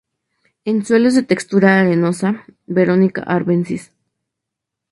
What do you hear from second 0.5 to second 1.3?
En suelos de